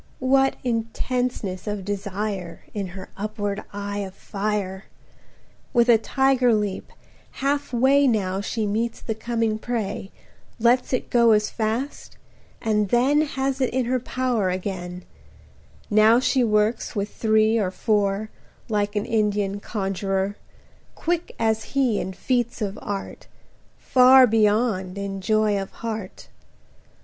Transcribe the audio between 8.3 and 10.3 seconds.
she meets the coming prey,